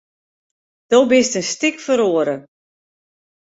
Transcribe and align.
Do 0.89 0.99
bist 1.09 1.33
in 1.39 1.45
stik 1.51 1.75
feroare. 1.85 2.35